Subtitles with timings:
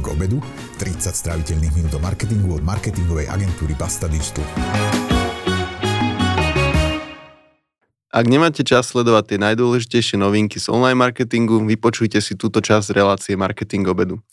[0.00, 0.38] Marketing obedu,
[0.80, 4.48] 30 stráviteľných minút o marketingu od marketingovej agentúry Basta Digital.
[8.08, 13.36] Ak nemáte čas sledovať tie najdôležitejšie novinky z online marketingu, vypočujte si túto časť relácie
[13.36, 14.24] Marketing obedu.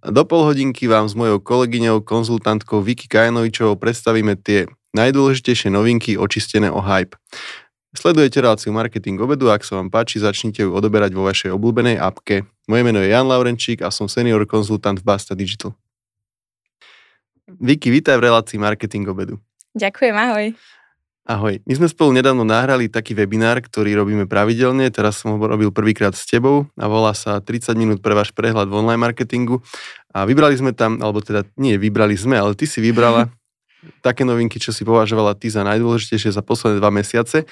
[0.00, 0.48] Do pol
[0.88, 7.12] vám s mojou kolegyňou, konzultantkou Vicky Kajanovičovou predstavíme tie najdôležitejšie novinky očistené o hype.
[7.94, 12.42] Sledujete reláciu Marketing obedu, ak sa vám páči, začnite ju odoberať vo vašej obľúbenej apke.
[12.66, 15.78] Moje meno je Jan Laurenčík a som senior konzultant v Basta Digital.
[17.46, 19.38] Vicky, vítaj v relácii Marketing obedu.
[19.78, 20.46] Ďakujem, ahoj.
[21.24, 21.62] Ahoj.
[21.64, 24.90] My sme spolu nedávno nahrali taký webinár, ktorý robíme pravidelne.
[24.90, 28.68] Teraz som ho robil prvýkrát s tebou a volá sa 30 minút pre váš prehľad
[28.68, 29.62] v online marketingu.
[30.10, 33.30] A vybrali sme tam, alebo teda nie vybrali sme, ale ty si vybrala
[34.06, 37.48] také novinky, čo si považovala ty za najdôležitejšie za posledné dva mesiace.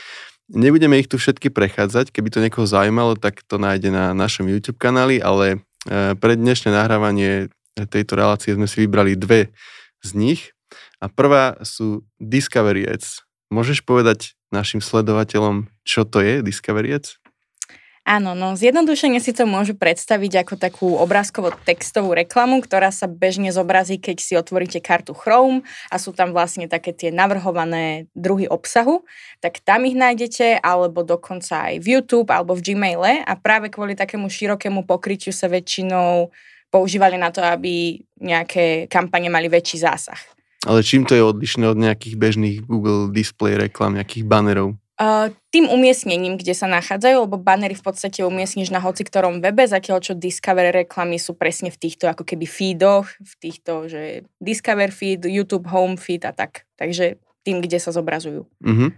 [0.50, 4.80] Nebudeme ich tu všetky prechádzať, keby to niekoho zaujímalo, tak to nájde na našom YouTube
[4.82, 9.54] kanáli, ale e, pre dnešné nahrávanie tejto relácie sme si vybrali dve
[10.02, 10.50] z nich.
[10.98, 13.22] A prvá sú Discovery Ads.
[13.54, 17.21] Môžeš povedať našim sledovateľom, čo to je Discovery Ads?
[18.02, 24.02] Áno, no zjednodušene si to môžu predstaviť ako takú obrázkovo-textovú reklamu, ktorá sa bežne zobrazí,
[24.02, 29.06] keď si otvoríte kartu Chrome a sú tam vlastne také tie navrhované druhy obsahu,
[29.38, 33.94] tak tam ich nájdete, alebo dokonca aj v YouTube alebo v Gmaile a práve kvôli
[33.94, 36.34] takému širokému pokrytiu sa väčšinou
[36.74, 40.18] používali na to, aby nejaké kampane mali väčší zásah.
[40.66, 44.81] Ale čím to je odlišné od nejakých bežných Google display reklam, nejakých bannerov?
[45.02, 49.66] Uh, tým umiestnením, kde sa nachádzajú, lebo banery v podstate umiestniš na hoci ktorom webe,
[49.66, 54.94] zatiaľ čo Discover reklamy sú presne v týchto ako keby feedoch, v týchto, že Discover
[54.94, 56.70] feed, YouTube home feed a tak.
[56.78, 58.46] Takže tým, kde sa zobrazujú.
[58.46, 58.94] Uh-huh.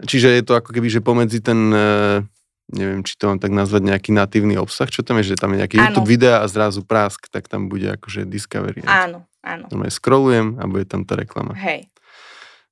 [0.00, 2.24] Čiže je to ako keby, že pomedzi ten, uh,
[2.72, 5.60] neviem, či to mám tak nazvať nejaký natívny obsah, čo tam je, že tam je
[5.60, 5.84] nejaký áno.
[5.92, 8.88] YouTube videa a zrazu prásk, tak tam bude akože Discovery.
[8.88, 9.68] Áno, áno.
[9.68, 11.52] Normálne scrollujem a bude tam tá reklama.
[11.60, 11.92] Hej.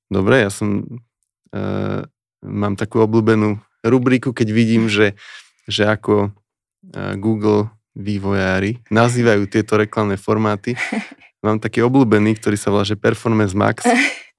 [0.09, 0.89] Dobre, ja som...
[1.53, 2.09] Uh,
[2.45, 5.17] mám takú obľúbenú rubriku, keď vidím, že,
[5.69, 6.33] že ako
[7.17, 10.77] Google vývojári nazývajú tieto reklamné formáty.
[11.45, 13.85] Mám taký obľúbený, ktorý sa volá, že Performance Max.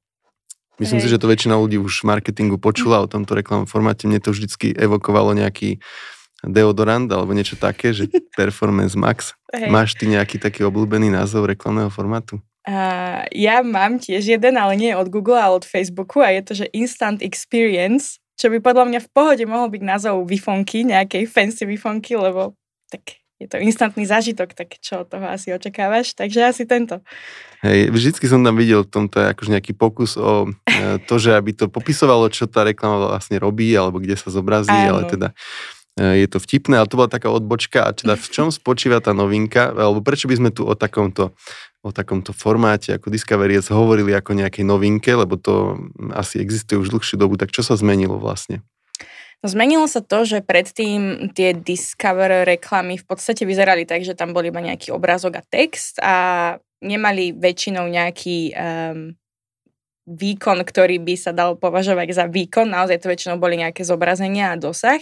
[0.81, 1.05] Myslím Hej.
[1.05, 4.09] si, že to väčšina ľudí už v marketingu počula o tomto reklamnom formáte.
[4.09, 5.77] Mne to vždycky evokovalo nejaký
[6.41, 9.33] deodorant alebo niečo také, že Performance Max.
[9.53, 9.69] Hej.
[9.69, 12.41] Máš ty nejaký taký obľúbený názov reklamného formátu?
[12.61, 16.53] Uh, ja mám tiež jeden, ale nie od Google, ale od Facebooku a je to,
[16.61, 21.65] že Instant Experience, čo by podľa mňa v pohode mohol byť názov vifonky, nejakej fancy
[21.65, 22.53] vifonky, lebo
[22.93, 27.01] tak je to instantný zážitok, tak čo od toho asi očakávaš, takže asi tento.
[27.65, 31.57] Hej, vždycky som tam videl v tomto akože nejaký pokus o e, to, že aby
[31.57, 35.01] to popisovalo, čo tá reklama vlastne robí, alebo kde sa zobrazí, Áno.
[35.01, 35.27] ale teda
[35.99, 37.83] je to vtipné, ale to bola taká odbočka.
[37.83, 41.35] A teda v čom spočíva tá novinka, alebo prečo by sme tu o takomto
[41.81, 45.81] o takomto formáte ako Discovery hovorili ako nejakej novinke, lebo to
[46.13, 48.61] asi existuje už dlhšiu dobu, tak čo sa zmenilo vlastne?
[49.41, 54.37] No, zmenilo sa to, že predtým tie Discover reklamy v podstate vyzerali tak, že tam
[54.37, 56.15] bol iba nejaký obrázok a text a
[56.85, 59.17] nemali väčšinou nejaký um,
[60.05, 62.69] výkon, ktorý by sa dal považovať za výkon.
[62.69, 65.01] Naozaj to väčšinou boli nejaké zobrazenia a dosah.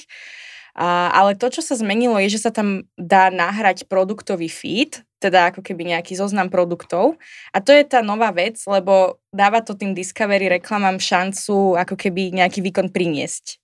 [0.78, 5.62] Ale to, čo sa zmenilo, je, že sa tam dá nahrať produktový feed, teda ako
[5.62, 7.20] keby nejaký zoznam produktov.
[7.52, 12.32] A to je tá nová vec, lebo dáva to tým Discovery reklamám šancu ako keby
[12.34, 13.60] nejaký výkon priniesť.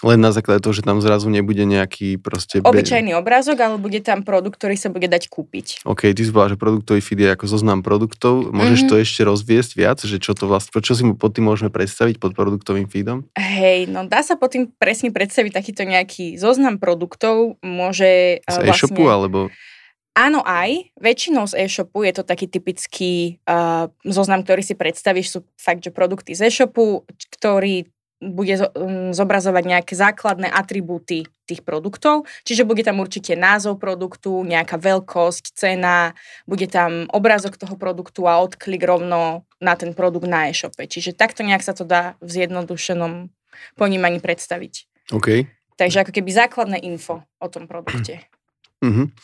[0.00, 2.64] Len na základe toho, že tam zrazu nebude nejaký proste...
[2.64, 5.84] Obyčajný obrázok, ale bude tam produkt, ktorý sa bude dať kúpiť.
[5.84, 8.48] OK, ty si že produktový feed je ako zoznam produktov.
[8.48, 8.96] Môžeš mm-hmm.
[8.96, 12.32] to ešte rozviesť viac, že čo to vlastne, čo si pod tým môžeme predstaviť pod
[12.32, 13.28] produktovým feedom?
[13.36, 17.60] Hej, no dá sa pod tým presne predstaviť takýto nejaký zoznam produktov.
[17.60, 18.72] Môže Z vlastne...
[18.72, 19.52] e-shopu alebo...
[20.10, 25.38] Áno aj, väčšinou z e-shopu je to taký typický uh, zoznam, ktorý si predstavíš, sú
[25.54, 27.06] fakt, že produkty z e-shopu,
[27.38, 27.86] ktorý
[28.20, 34.76] bude um, zobrazovať nejaké základné atribúty tých produktov, čiže bude tam určite názov produktu, nejaká
[34.76, 36.12] veľkosť, cena,
[36.44, 40.84] bude tam obrázok toho produktu a odklik rovno na ten produkt na e-shope.
[40.84, 43.32] Čiže takto nejak sa to dá v zjednodušenom
[43.80, 44.86] ponímaní predstaviť.
[45.16, 45.48] OK.
[45.80, 48.20] Takže ako keby základné info o tom produkte.
[48.84, 49.08] Uh-huh.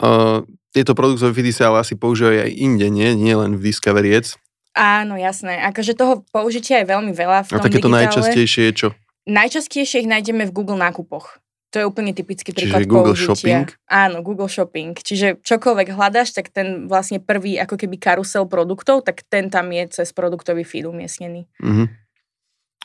[0.00, 3.12] Uh, tieto produktové feedy sa ale asi používajú aj inde, nie?
[3.20, 4.40] Nie len v Discovery Ads.
[4.74, 5.58] Áno, jasné.
[5.66, 8.06] Akože toho použitia je veľmi veľa v tom A takéto digitále.
[8.06, 8.88] najčastejšie je čo?
[9.26, 11.42] Najčastejšie ich nájdeme v Google nákupoch.
[11.70, 13.30] To je úplne typický príklad Čiže Google použitia.
[13.30, 13.66] Shopping?
[13.86, 14.94] Áno, Google Shopping.
[14.98, 19.86] Čiže čokoľvek hľadaš, tak ten vlastne prvý ako keby karusel produktov, tak ten tam je
[20.02, 21.46] cez produktový feed umiestnený.
[21.62, 21.86] Uh-huh.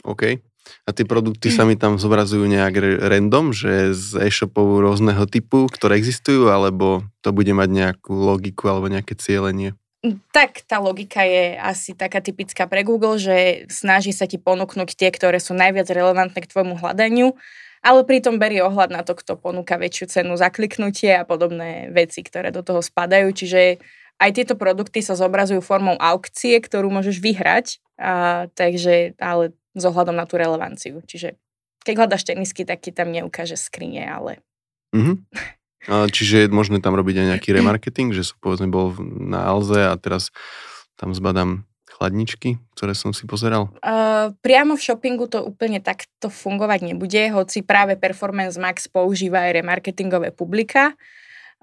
[0.05, 0.37] OK.
[0.85, 5.97] A tie produkty sa mi tam zobrazujú nejak random, že z e-shopov rôzneho typu, ktoré
[6.01, 9.77] existujú, alebo to bude mať nejakú logiku alebo nejaké cieľenie?
[10.29, 15.09] Tak tá logika je asi taká typická pre Google, že snaží sa ti ponúknuť tie,
[15.09, 17.33] ktoré sú najviac relevantné k tvojmu hľadaniu,
[17.85, 22.21] ale pritom berie ohľad na to, kto ponúka väčšiu cenu za kliknutie a podobné veci,
[22.25, 23.29] ktoré do toho spadajú.
[23.33, 23.81] Čiže
[24.21, 30.15] aj tieto produkty sa zobrazujú formou aukcie, ktorú môžeš vyhrať, a, takže, ale s ohľadom
[30.15, 31.03] na tú relevanciu.
[31.03, 31.35] Čiže
[31.85, 34.41] keď hľadaš tenisky, tak ti tam neukáže skrine, ale...
[34.95, 35.15] Mm-hmm.
[35.85, 39.93] Čiže je možné tam robiť aj nejaký remarketing, že som povedzme bol na Alze a
[39.97, 40.33] teraz
[40.97, 43.71] tam zbadám chladničky, ktoré som si pozeral?
[43.79, 49.63] Uh, priamo v shoppingu to úplne takto fungovať nebude, hoci práve Performance Max používa aj
[49.63, 50.91] remarketingové publika.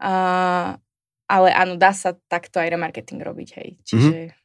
[0.00, 0.80] Uh,
[1.28, 3.69] ale áno, dá sa takto aj remarketing robiť, hej.
[3.84, 4.16] Čiže...
[4.16, 4.40] Mm-hmm.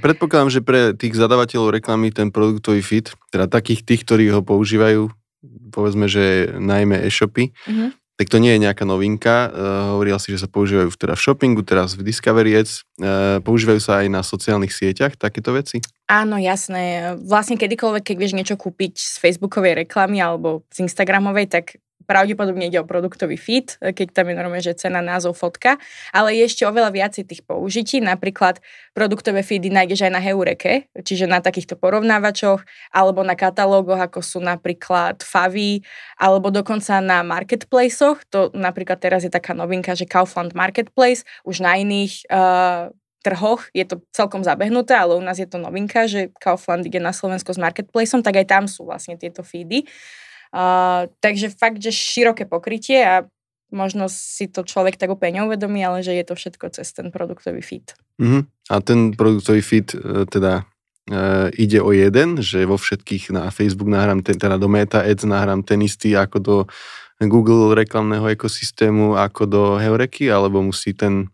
[0.00, 5.12] Predpokladám, že pre tých zadavateľov reklamy ten produktový fit, teda takých tých, ktorí ho používajú,
[5.76, 7.88] povedzme, že najmä e-shopy, mm-hmm.
[8.18, 9.46] Tak to nie je nejaká novinka.
[9.46, 12.82] Uh, hovorila si, že sa používajú teda v shoppingu, teraz v Discovery Ads.
[12.98, 15.78] Uh, používajú sa aj na sociálnych sieťach takéto veci?
[16.10, 17.14] Áno, jasné.
[17.22, 22.78] Vlastne kedykoľvek, keď vieš niečo kúpiť z Facebookovej reklamy alebo z Instagramovej, tak pravdepodobne ide
[22.78, 25.80] o produktový feed, keď tam je normálne, že cena, názov, fotka,
[26.14, 27.98] ale je ešte oveľa viacej tých použití.
[27.98, 28.62] Napríklad
[28.94, 32.62] produktové feedy nájdeš aj na Heureke, čiže na takýchto porovnávačoch,
[32.94, 35.82] alebo na katalógoch, ako sú napríklad Favy,
[36.16, 38.22] alebo dokonca na marketplaceoch.
[38.30, 43.84] To napríklad teraz je taká novinka, že Kaufland Marketplace, už na iných uh, trhoch je
[43.84, 47.60] to celkom zabehnuté, ale u nás je to novinka, že Kaufland ide na Slovensko s
[47.60, 49.84] marketplaceom, tak aj tam sú vlastne tieto feedy.
[51.20, 53.16] Takže fakt, že široké pokrytie a
[53.68, 57.60] možno si to človek tak úplne neuvedomí, ale že je to všetko cez ten produktový
[57.60, 57.92] feed.
[58.16, 58.48] Uh-huh.
[58.72, 60.64] A ten produktový feed e, teda
[61.08, 65.28] e, ide o jeden, že vo všetkých na Facebook nahrám, ten, teda do Meta Ads
[65.28, 66.56] nahrám ten istý ako do
[67.20, 71.28] Google reklamného ekosystému, ako do Heureky, alebo musí ten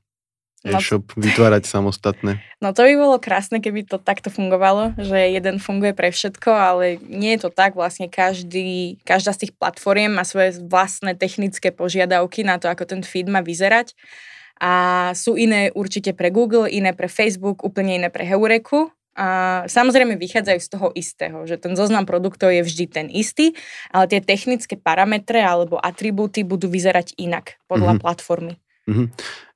[0.65, 2.41] e-shop vytvárať samostatné.
[2.65, 6.97] No to by bolo krásne, keby to takto fungovalo, že jeden funguje pre všetko, ale
[7.05, 7.77] nie je to tak.
[7.77, 13.05] Vlastne každý, každá z tých platform má svoje vlastné technické požiadavky na to, ako ten
[13.05, 13.93] feed má vyzerať.
[14.63, 18.89] A sú iné určite pre Google, iné pre Facebook, úplne iné pre Heureku.
[19.15, 23.55] A samozrejme vychádzajú z toho istého, že ten zoznam produktov je vždy ten istý,
[23.95, 28.03] ale tie technické parametre alebo atribúty budú vyzerať inak podľa mm-hmm.
[28.03, 28.55] platformy.
[28.85, 29.07] Mm-hmm.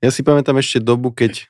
[0.01, 1.49] Ja si pamätám ešte dobu, keď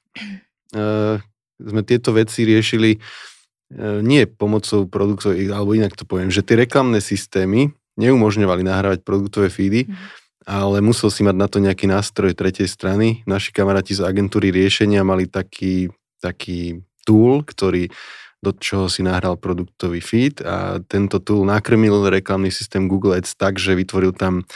[0.74, 1.22] uh,
[1.58, 6.98] sme tieto veci riešili uh, nie pomocou produktov, alebo inak to poviem, že tie reklamné
[6.98, 10.46] systémy neumožňovali nahrávať produktové feedy, mm-hmm.
[10.46, 13.22] ale musel si mať na to nejaký nástroj tretej strany.
[13.26, 15.90] Naši kamaráti z agentúry riešenia mali taký,
[16.22, 17.90] taký tool, ktorý
[18.38, 23.58] do čoho si nahral produktový feed a tento tool nakrmil reklamný systém Google Ads tak,
[23.58, 24.46] že vytvoril tam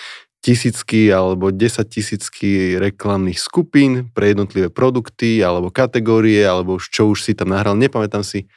[0.43, 7.33] tisícky alebo 10 tisícky reklamných skupín pre jednotlivé produkty alebo kategórie, alebo čo už si
[7.39, 8.51] tam nahral, nepamätám si,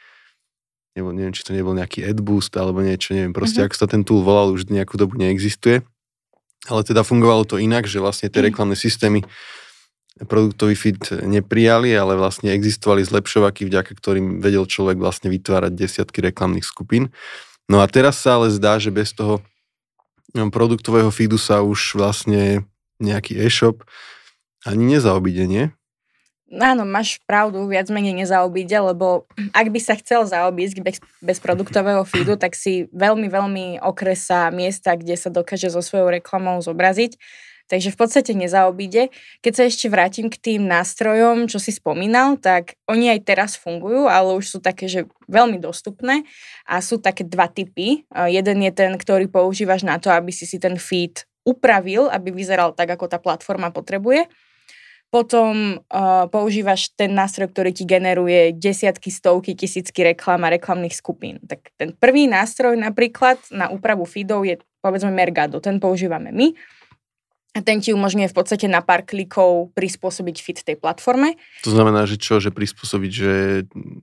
[0.98, 3.70] nebo, neviem, či to nebol nejaký AdBoost alebo niečo, neviem, proste uh-huh.
[3.70, 5.86] ako sa ten tool volal, už nejakú dobu neexistuje.
[6.66, 8.48] Ale teda fungovalo to inak, že vlastne tie mhm.
[8.50, 9.22] reklamné systémy
[10.26, 16.64] produktový feed neprijali, ale vlastne existovali zlepšovaky, vďaka ktorým vedel človek vlastne vytvárať desiatky reklamných
[16.64, 17.12] skupín.
[17.68, 19.44] No a teraz sa ale zdá, že bez toho
[20.52, 22.68] produktového feedu sa už vlastne
[23.00, 23.84] nejaký e-shop
[24.66, 25.64] ani nezaobíde, nie?
[26.46, 32.06] Áno, máš pravdu, viac menej nezaobíde, lebo ak by sa chcel zaobísť bez, bez produktového
[32.06, 37.18] feedu, tak si veľmi, veľmi okresa miesta, kde sa dokáže so svojou reklamou zobraziť
[37.66, 39.10] takže v podstate nezaobíde.
[39.42, 44.06] Keď sa ešte vrátim k tým nástrojom, čo si spomínal, tak oni aj teraz fungujú,
[44.06, 46.22] ale už sú také, že veľmi dostupné
[46.64, 48.06] a sú také dva typy.
[48.10, 52.74] Jeden je ten, ktorý používaš na to, aby si si ten feed upravil, aby vyzeral
[52.74, 54.26] tak, ako tá platforma potrebuje.
[55.06, 61.38] Potom uh, používaš ten nástroj, ktorý ti generuje desiatky, stovky, tisícky reklam a reklamných skupín.
[61.46, 65.62] Tak ten prvý nástroj napríklad na úpravu feedov je povedzme Mergado.
[65.62, 66.50] Ten používame my.
[66.50, 66.85] A
[67.62, 71.38] ten ti umožňuje v podstate na pár klikov prispôsobiť fit tej platforme.
[71.62, 73.34] To znamená, že čo, že prispôsobiť, že...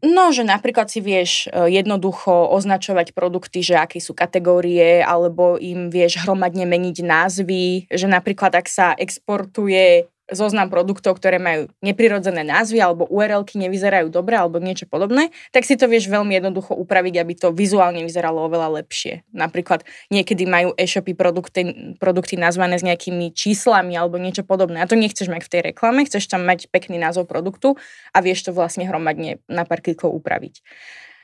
[0.05, 5.89] No, že napríklad si vieš e, jednoducho označovať produkty, že aké sú kategórie, alebo im
[5.89, 12.79] vieš hromadne meniť názvy, že napríklad ak sa exportuje zoznam produktov, ktoré majú neprirodzené názvy
[12.79, 17.33] alebo URLky nevyzerajú dobre alebo niečo podobné, tak si to vieš veľmi jednoducho upraviť, aby
[17.35, 19.27] to vizuálne vyzeralo oveľa lepšie.
[19.35, 24.79] Napríklad niekedy majú e-shopy produkty, produkty nazvané s nejakými číslami alebo niečo podobné.
[24.79, 27.75] A to nechceš mať v tej reklame, chceš tam mať pekný názov produktu
[28.15, 30.63] a vieš to vlastne hromadne na pár klikov upraviť.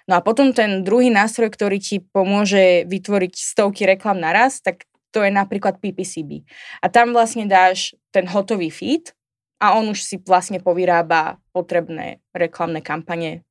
[0.10, 5.26] No a potom ten druhý nástroj, ktorý ti pomôže vytvoriť stovky reklam naraz, tak to
[5.26, 6.46] je napríklad PPCB.
[6.82, 9.14] A tam vlastne dáš ten hotový feed
[9.60, 13.44] a on už si vlastne povyrába potrebné reklamné kampane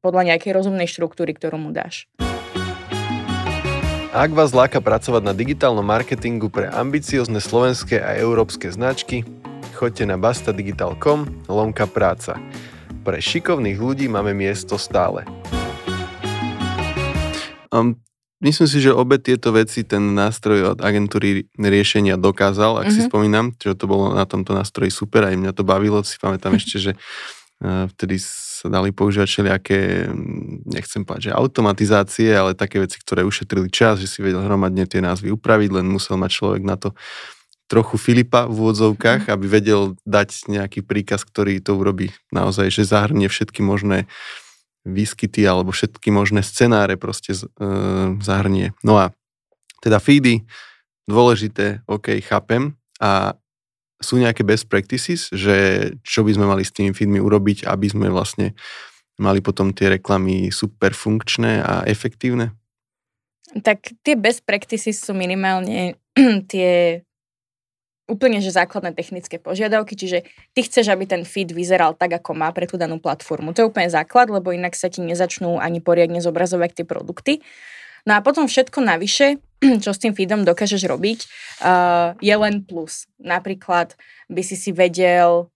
[0.00, 2.08] podľa nejakej rozumnej štruktúry, ktorú mu dáš.
[4.10, 9.22] Ak vás láka pracovať na digitálnom marketingu pre ambiciozne slovenské a európske značky,
[9.78, 12.34] choďte na bastadigital.com lomka práca.
[13.06, 15.22] Pre šikovných ľudí máme miesto stále.
[17.70, 18.02] Um,
[18.40, 22.96] myslím si, že obe tieto veci ten nástroj od agentúry riešenia dokázal, ak mm-hmm.
[22.96, 23.08] si mhm.
[23.08, 26.76] spomínam, že to bolo na tomto nástroji super, aj mňa to bavilo, si pamätám ešte,
[26.80, 26.92] že
[27.62, 28.18] uh, vtedy
[28.60, 30.12] sa dali používať všelijaké,
[30.68, 35.00] nechcem povedať, že automatizácie, ale také veci, ktoré ušetrili čas, že si vedel hromadne tie
[35.00, 36.92] názvy upraviť, len musel mať človek na to
[37.70, 39.32] trochu Filipa v úvodzovkách, mhm.
[39.32, 44.10] aby vedel dať nejaký príkaz, ktorý to urobí naozaj, že zahrnie všetky možné
[44.84, 47.42] výskyty alebo všetky možné scenáre proste e,
[48.20, 48.72] zahrnie.
[48.80, 49.12] No a
[49.80, 50.44] teda feedy,
[51.08, 52.76] dôležité, OK, chápem.
[53.00, 53.36] A
[54.00, 58.08] sú nejaké best practices, že čo by sme mali s tými feedmi urobiť, aby sme
[58.08, 58.56] vlastne
[59.20, 62.56] mali potom tie reklamy super funkčné a efektívne?
[63.60, 66.00] Tak tie best practices sú minimálne
[66.52, 67.02] tie
[68.10, 72.50] úplne že základné technické požiadavky, čiže ty chceš, aby ten feed vyzeral tak, ako má
[72.50, 73.54] pre tú danú platformu.
[73.54, 77.32] To je úplne základ, lebo inak sa ti nezačnú ani poriadne zobrazovať tie produkty.
[78.08, 79.38] No a potom všetko navyše,
[79.84, 81.18] čo s tým feedom dokážeš robiť,
[81.62, 83.06] uh, je len plus.
[83.22, 83.94] Napríklad
[84.26, 85.52] by si si vedel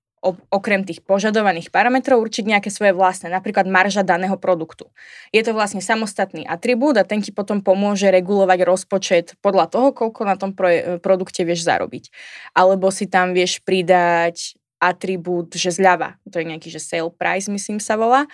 [0.48, 4.88] okrem tých požadovaných parametrov určiť nejaké svoje vlastné, napríklad marža daného produktu.
[5.36, 10.20] Je to vlastne samostatný atribút a ten ti potom pomôže regulovať rozpočet podľa toho, koľko
[10.24, 10.56] na tom
[11.04, 12.08] produkte vieš zarobiť.
[12.56, 17.80] Alebo si tam vieš pridať atribút, že zľava, to je nejaký, že sale price, myslím
[17.80, 18.28] sa volá.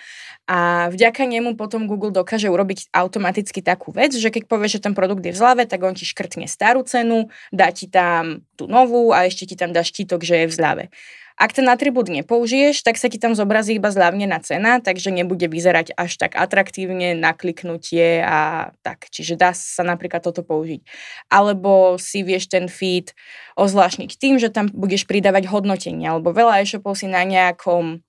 [0.51, 4.91] A vďaka nemu potom Google dokáže urobiť automaticky takú vec, že keď povie, že ten
[4.91, 9.15] produkt je v zľave, tak on ti škrtne starú cenu, dá ti tam tú novú
[9.15, 10.85] a ešte ti tam dá štítok, že je v zľave.
[11.39, 15.95] Ak ten atribút nepoužiješ, tak sa ti tam zobrazí iba zľavnená cena, takže nebude vyzerať
[15.95, 19.07] až tak atraktívne na kliknutie a tak.
[19.09, 20.83] Čiže dá sa napríklad toto použiť.
[21.31, 23.15] Alebo si vieš ten feed
[23.55, 28.03] ozvláštniť tým, že tam budeš pridávať hodnotenia, alebo veľa e-shopov si na nejakom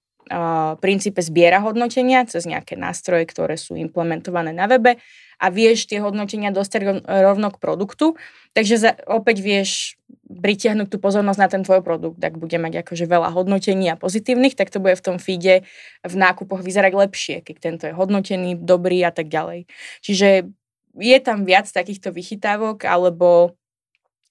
[0.78, 5.02] princípe zbiera hodnotenia cez nejaké nástroje, ktoré sú implementované na webe
[5.42, 8.14] a vieš tie hodnotenia dostať rovno k produktu.
[8.54, 9.98] Takže za, opäť vieš
[10.30, 14.54] pritiahnuť tú pozornosť na ten tvoj produkt, tak bude mať akože veľa hodnotení a pozitívnych,
[14.54, 15.66] tak to bude v tom feede
[16.06, 19.68] v nákupoch vyzerať lepšie, keď tento je hodnotený, dobrý a tak ďalej.
[20.00, 20.48] Čiže
[20.92, 23.56] je tam viac takýchto vychytávok, alebo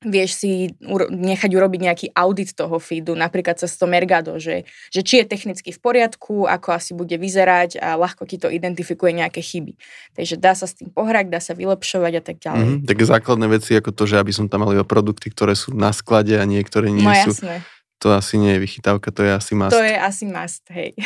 [0.01, 0.73] vieš si
[1.13, 5.69] nechať urobiť nejaký audit toho feedu, napríklad cez to Mergado, že, že či je technicky
[5.69, 9.77] v poriadku, ako asi bude vyzerať a ľahko ti to identifikuje nejaké chyby.
[10.17, 12.65] Takže dá sa s tým pohrať, dá sa vylepšovať a tak ďalej.
[12.65, 15.77] Mm-hmm, také základné veci ako to, že aby som tam mal iba produkty, ktoré sú
[15.77, 17.37] na sklade a niektoré nie no, sú.
[17.37, 17.61] Jasné.
[18.01, 19.77] To asi nie je vychytávka, to je asi must.
[19.77, 20.97] To je asi must, hej.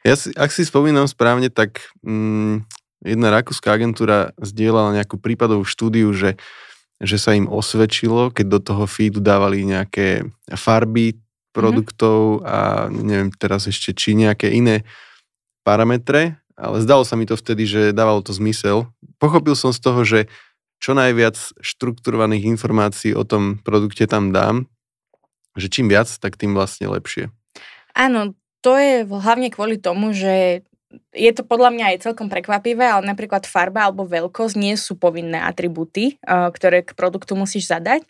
[0.00, 2.64] Ja si, ak si spomínam správne, tak mm,
[3.04, 6.40] jedna rakúska agentúra zdieľala nejakú prípadovú štúdiu, že
[7.00, 11.16] že sa im osvedčilo, keď do toho feedu dávali nejaké farby
[11.50, 12.46] produktov mm-hmm.
[12.46, 12.58] a
[12.92, 14.84] neviem teraz ešte či nejaké iné
[15.64, 18.92] parametre, ale zdalo sa mi to vtedy, že dávalo to zmysel.
[19.16, 20.28] Pochopil som z toho, že
[20.80, 24.68] čo najviac štrukturovaných informácií o tom produkte tam dám,
[25.56, 27.28] že čím viac, tak tým vlastne lepšie.
[27.96, 30.64] Áno, to je hlavne kvôli tomu, že
[31.14, 35.38] je to podľa mňa aj celkom prekvapivé, ale napríklad farba alebo veľkosť nie sú povinné
[35.38, 38.02] atribúty, ktoré k produktu musíš zadať.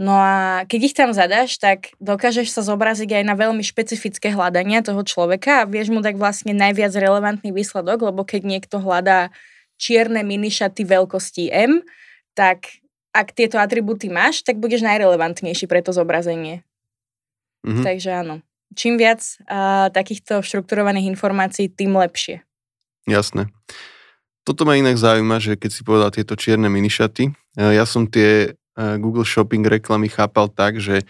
[0.00, 4.80] No a keď ich tam zadaš, tak dokážeš sa zobraziť aj na veľmi špecifické hľadania
[4.80, 9.28] toho človeka a vieš mu tak vlastne najviac relevantný výsledok, lebo keď niekto hľadá
[9.76, 11.84] čierne minišaty veľkosti M,
[12.32, 12.80] tak
[13.12, 16.64] ak tieto atribúty máš, tak budeš najrelevantnejší pre to zobrazenie.
[17.66, 17.84] Mm-hmm.
[17.84, 18.40] Takže áno
[18.74, 22.42] čím viac uh, takýchto štrukturovaných informácií, tým lepšie.
[23.08, 23.50] Jasné.
[24.46, 28.54] Toto ma inak zaujíma, že keď si povedal tieto čierne minišaty, uh, ja som tie
[28.54, 31.06] uh, Google Shopping reklamy chápal tak, že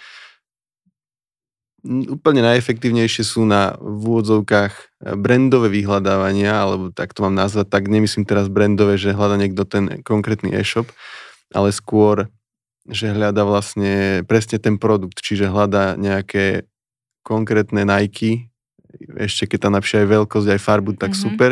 [1.84, 4.70] úplne najefektívnejšie sú na v e,
[5.16, 10.04] brandové vyhľadávania, alebo tak to mám nazvať, tak nemyslím teraz brandové, že hľada niekto ten
[10.04, 10.92] konkrétny e-shop,
[11.56, 12.28] ale skôr,
[12.84, 16.68] že hľada vlastne presne ten produkt, čiže hľada nejaké
[17.22, 18.50] konkrétne Nike,
[19.16, 21.24] ešte keď tam napíše aj veľkosť, aj farbu, tak mm-hmm.
[21.24, 21.50] super,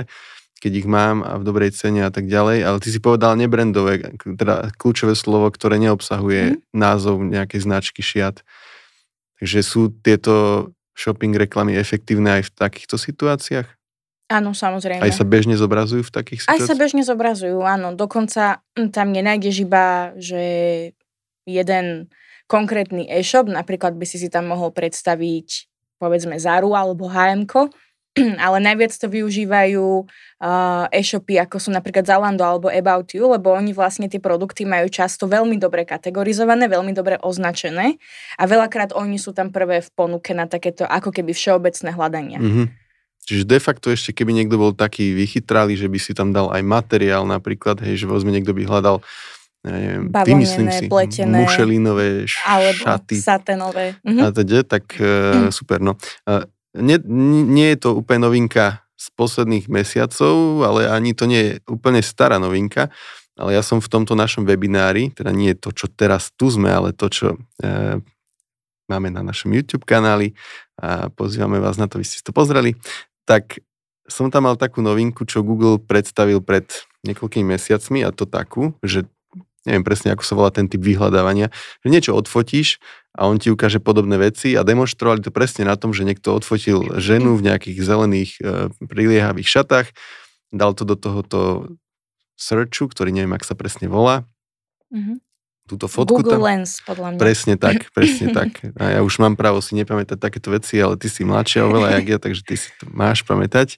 [0.58, 4.18] keď ich mám a v dobrej cene a tak ďalej, ale ty si povedal nebrandové,
[4.18, 6.74] teda kľúčové slovo, ktoré neobsahuje mm-hmm.
[6.74, 8.42] názov nejakej značky šiat.
[9.38, 10.66] Takže sú tieto
[10.98, 13.70] shopping reklamy efektívne aj v takýchto situáciách?
[14.28, 15.00] Áno, samozrejme.
[15.00, 16.68] Aj sa bežne zobrazujú v takých Aj situáciách?
[16.68, 17.96] sa bežne zobrazujú, áno.
[17.96, 20.42] Dokonca tam nenájdeš iba, že
[21.48, 22.12] jeden
[22.48, 25.68] konkrétny e-shop, napríklad by si si tam mohol predstaviť
[26.00, 27.46] povedzme Zaru alebo hm
[28.44, 30.06] ale najviac to využívajú
[30.90, 35.30] e-shopy, ako sú napríklad Zalando alebo About You, lebo oni vlastne tie produkty majú často
[35.30, 38.00] veľmi dobre kategorizované, veľmi dobre označené
[38.34, 42.40] a veľakrát oni sú tam prvé v ponuke na takéto ako keby všeobecné hľadania.
[42.42, 42.64] Mhm.
[43.28, 46.64] Čiže de facto ešte, keby niekto bol taký vychytralý, že by si tam dal aj
[46.64, 49.04] materiál napríklad, hej, že vezme niekto by hľadal
[49.68, 53.86] ja neviem, vymyslím si, pletené, mušelinové š- alebo šaty saténové.
[54.00, 56.00] a teda, tak e, super, no.
[56.24, 56.48] E,
[56.80, 56.96] nie,
[57.44, 62.40] nie je to úplne novinka z posledných mesiacov, ale ani to nie je úplne stará
[62.40, 62.90] novinka,
[63.38, 66.90] ale ja som v tomto našom webinári, teda nie to, čo teraz tu sme, ale
[66.90, 68.02] to, čo e,
[68.88, 70.32] máme na našom YouTube kanáli
[70.80, 72.74] a pozývame vás na to, vy ste si to pozreli,
[73.28, 73.60] tak
[74.08, 76.64] som tam mal takú novinku, čo Google predstavil pred
[77.04, 79.04] niekoľkými mesiacmi a to takú, že
[79.68, 81.52] neviem presne, ako sa volá ten typ vyhľadávania,
[81.84, 82.80] že niečo odfotíš
[83.12, 86.96] a on ti ukáže podobné veci a demonstrovali to presne na tom, že niekto odfotil
[86.96, 89.86] ženu v nejakých zelených e, priliehavých šatách,
[90.48, 91.68] dal to do tohoto
[92.34, 94.24] searchu, ktorý neviem, ak sa presne volá,
[94.88, 95.20] Mm-hmm.
[95.68, 96.48] túto fotku Google tam.
[96.48, 97.20] Lens, podľa mňa.
[97.20, 98.56] Presne tak, presne tak.
[98.80, 102.06] A ja už mám právo si nepamätať takéto veci, ale ty si mladšia oveľa, jak
[102.08, 103.76] ja, takže ty si to máš pamätať.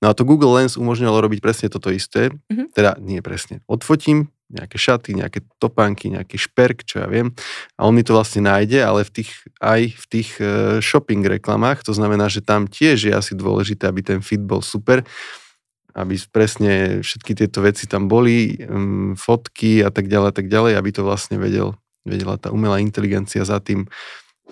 [0.00, 2.72] No a to Google Lens umožňovalo robiť presne toto isté, Mhm.
[2.72, 3.60] teda nie presne.
[3.68, 7.34] Odfotím nejaké šaty, nejaké topánky, nejaký šperk, čo ja viem,
[7.74, 11.82] a on mi to vlastne nájde, ale v tých, aj v tých e, shopping reklamách,
[11.82, 15.02] to znamená, že tam tiež je asi dôležité, aby ten fit bol super,
[15.96, 20.72] aby presne všetky tieto veci tam boli, um, fotky a tak ďalej, a tak ďalej,
[20.76, 21.72] aby to vlastne vedel,
[22.04, 23.88] vedela tá umelá inteligencia za tým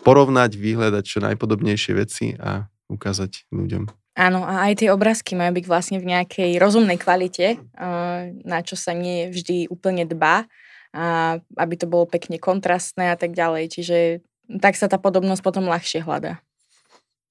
[0.03, 4.04] porovnať, vyhľadať čo najpodobnejšie veci a ukázať ľuďom.
[4.15, 8.79] Áno, a aj tie obrázky majú byť vlastne v nejakej rozumnej kvalite, eh, na čo
[8.79, 10.47] sa nie vždy úplne dbá,
[10.95, 13.75] a aby to bolo pekne kontrastné a tak ďalej.
[13.75, 13.99] Čiže
[14.63, 16.39] tak sa tá podobnosť potom ľahšie hľadá.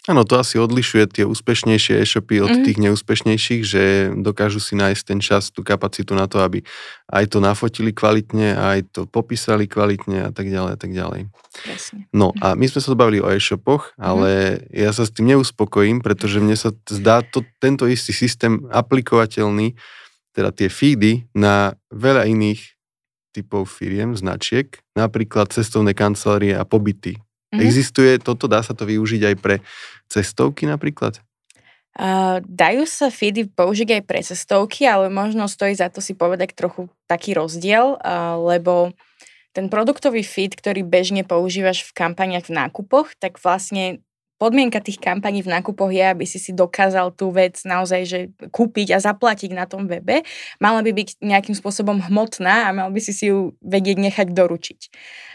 [0.04, 2.64] Áno, to asi odlišuje tie úspešnejšie e-shopy od Mhm.
[2.68, 3.84] tých neúspešnejších, že
[4.20, 6.60] dokážu si nájsť ten čas, tú kapacitu na to, aby
[7.08, 11.32] aj to nafotili kvalitne, aj to popísali kvalitne a tak ďalej a tak ďalej.
[11.64, 12.12] Presne.
[12.12, 16.44] No a my sme sa bavili o e-shopoch, ale ja sa s tým neuspokojím, pretože
[16.44, 19.80] mne sa zdá to, tento istý systém aplikovateľný,
[20.36, 22.76] teda tie feedy na veľa iných
[23.32, 24.68] typov firiem, značiek,
[25.00, 27.24] napríklad cestovné kancelárie a pobyty.
[27.54, 27.62] Mhm.
[27.62, 29.56] Existuje toto, dá sa to využiť aj pre
[30.10, 31.22] cestovky napríklad?
[31.94, 36.58] Uh, dajú sa feedy použiť aj pre cestovky, ale možno stojí za to si povedať
[36.58, 38.98] trochu taký rozdiel, uh, lebo
[39.54, 44.02] ten produktový feed, ktorý bežne používaš v kampaniach v nákupoch, tak vlastne
[44.38, 48.20] podmienka tých kampaní v nákupoch je, aby si si dokázal tú vec naozaj že
[48.52, 50.22] kúpiť a zaplatiť na tom webe.
[50.60, 54.80] Mala by byť nejakým spôsobom hmotná a mal by si si ju vedieť nechať doručiť.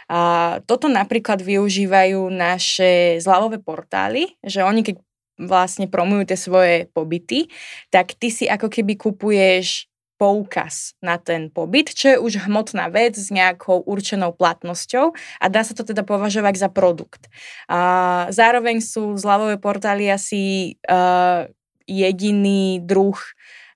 [0.08, 0.18] A
[0.64, 4.96] toto napríklad využívajú naše zľavové portály, že oni keď
[5.38, 7.46] vlastne promujú tie svoje pobyty,
[7.88, 9.87] tak ty si ako keby kupuješ
[10.18, 15.62] poukaz na ten pobyt, čo je už hmotná vec s nejakou určenou platnosťou a dá
[15.62, 17.30] sa to teda považovať za produkt.
[17.70, 21.46] A zároveň sú zľavové portály asi uh,
[21.86, 23.16] jediný druh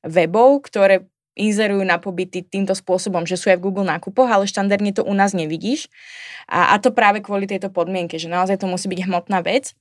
[0.03, 4.93] webov, ktoré inzerujú na pobyty týmto spôsobom, že sú aj v Google nákupoch, ale štandardne
[4.93, 5.89] to u nás nevidíš.
[6.45, 9.73] A, a to práve kvôli tejto podmienke, že naozaj to musí byť hmotná vec.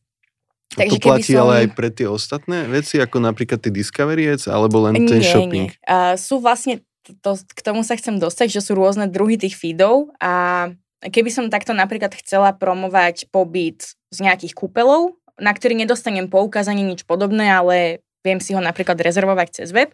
[0.79, 1.47] A to platí som...
[1.47, 5.27] ale aj pre tie ostatné veci, ako napríklad tie Discovery Ads, alebo len ten nie,
[5.27, 5.67] shopping?
[5.67, 5.83] Nie.
[5.83, 6.79] Uh, sú vlastne,
[7.19, 10.71] to, k tomu sa chcem dostať, že sú rôzne druhy tých feedov a
[11.03, 17.03] keby som takto napríklad chcela promovať pobyt z nejakých kúpelov, na ktorý nedostanem poukázanie nič
[17.03, 19.91] podobné, ale viem si ho napríklad rezervovať cez web,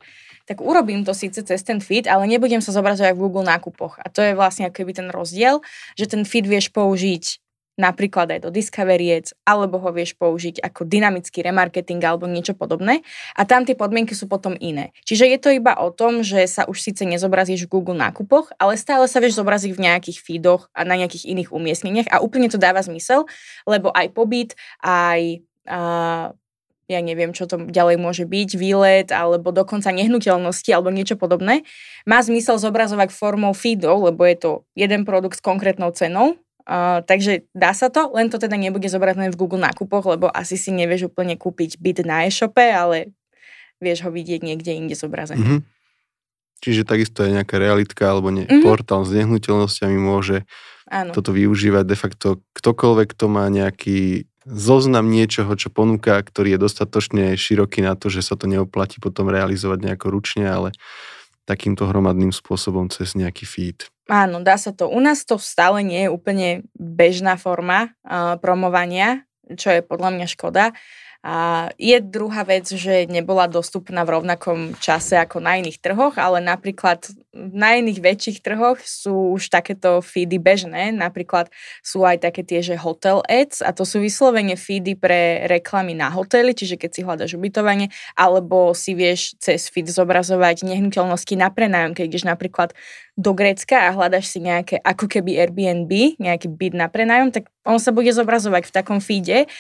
[0.48, 4.00] tak urobím to síce cez ten feed, ale nebudem sa zobrazovať v Google nákupoch.
[4.00, 5.64] A to je vlastne akoby ten rozdiel,
[5.96, 7.40] že ten feed vieš použiť
[7.78, 13.06] napríklad aj do Discovery alebo ho vieš použiť ako dynamický remarketing alebo niečo podobné.
[13.38, 14.92] A tam tie podmienky sú potom iné.
[15.06, 18.76] Čiže je to iba o tom, že sa už síce nezobrazíš v Google nákupoch, ale
[18.76, 22.58] stále sa vieš zobraziť v nejakých feedoch a na nejakých iných umiestneniach a úplne to
[22.58, 23.30] dáva zmysel,
[23.70, 26.34] lebo aj pobyt, aj uh,
[26.88, 31.68] ja neviem, čo to ďalej môže byť, výlet alebo dokonca nehnuteľnosti alebo niečo podobné,
[32.08, 37.48] má zmysel zobrazovať formou feedov, lebo je to jeden produkt s konkrétnou cenou, Uh, takže
[37.56, 41.08] dá sa to, len to teda nebude zobrazené v Google nákupoch, lebo asi si nevieš
[41.08, 43.16] úplne kúpiť byt na e-shope, ale
[43.80, 45.40] vieš ho vidieť niekde inde zobrazený.
[45.40, 45.62] Mm-hmm.
[46.60, 48.68] Čiže takisto je nejaká realitka alebo ne, Mhm.
[48.68, 50.44] portál s nehnuteľnosťami môže
[50.92, 51.16] Áno.
[51.16, 52.28] toto využívať de facto
[52.58, 58.24] ktokoľvek, kto má nejaký zoznam niečoho, čo ponúka, ktorý je dostatočne široký na to, že
[58.24, 60.72] sa to neoplatí potom realizovať nejako ručne, ale
[61.48, 63.88] takýmto hromadným spôsobom cez nejaký feed.
[64.08, 64.88] Áno, dá sa to.
[64.88, 66.48] U nás to stále nie je úplne
[66.80, 69.28] bežná forma uh, promovania,
[69.60, 70.72] čo je podľa mňa škoda.
[71.28, 76.40] A je druhá vec, že nebola dostupná v rovnakom čase ako na iných trhoch, ale
[76.40, 77.04] napríklad
[77.36, 80.96] na iných väčších trhoch sú už takéto feedy bežné.
[80.96, 81.52] Napríklad
[81.84, 86.08] sú aj také tie, že hotel ads a to sú vyslovene feedy pre reklamy na
[86.08, 91.92] hotely, čiže keď si hľadaš ubytovanie, alebo si vieš cez feed zobrazovať nehnuteľnosti na prenájom,
[91.92, 92.72] keď ideš napríklad
[93.20, 95.92] do Grécka a hľadaš si nejaké ako keby Airbnb,
[96.24, 99.52] nejaký byt na prenájom, tak on sa bude zobrazovať v takom feede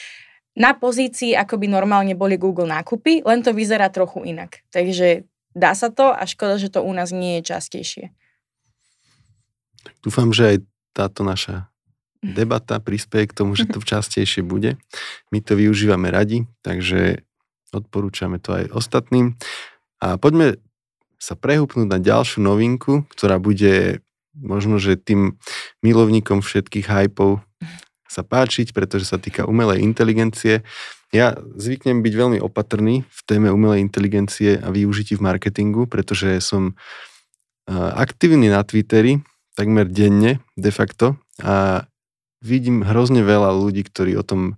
[0.57, 4.65] na pozícii, ako by normálne boli Google nákupy, len to vyzerá trochu inak.
[4.73, 8.05] Takže dá sa to a škoda, že to u nás nie je častejšie.
[10.01, 10.57] Dúfam, že aj
[10.97, 11.69] táto naša
[12.25, 14.81] debata prispieje k tomu, že to častejšie bude.
[15.29, 17.21] My to využívame radi, takže
[17.69, 19.37] odporúčame to aj ostatným.
[20.01, 20.57] A poďme
[21.17, 24.01] sa prehúpnúť na ďalšiu novinku, ktorá bude
[24.37, 25.41] možno, že tým
[25.81, 27.41] milovníkom všetkých hypov
[28.07, 30.63] sa páčiť, pretože sa týka umelej inteligencie.
[31.11, 36.75] Ja zvyknem byť veľmi opatrný v téme umelej inteligencie a využití v marketingu, pretože som
[37.71, 39.19] aktívny na Twitteri
[39.59, 41.83] takmer denne de facto a
[42.39, 44.55] vidím hrozne veľa ľudí, ktorí o tom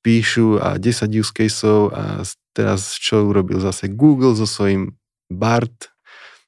[0.00, 2.24] píšu a 10 use caseov a
[2.56, 4.96] teraz čo urobil zase Google so svojím
[5.28, 5.91] BART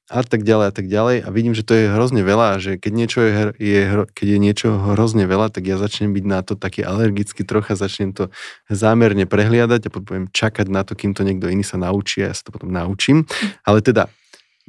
[0.05, 2.77] a tak ďalej a tak ďalej a vidím, že to je hrozne veľa a že
[2.77, 3.81] keď niečo je, je,
[4.13, 8.13] keď je niečo hrozne veľa, tak ja začnem byť na to taký alergický trocha, začnem
[8.13, 8.29] to
[8.69, 12.37] zámerne prehliadať a potom čakať na to, kým to niekto iný sa naučí a ja
[12.37, 13.25] sa to potom naučím.
[13.65, 14.05] Ale teda,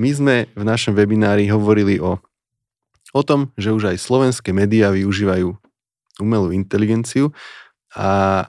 [0.00, 2.16] my sme v našom webinári hovorili o,
[3.12, 5.52] o tom, že už aj slovenské médiá využívajú
[6.16, 7.36] umelú inteligenciu
[7.92, 8.48] a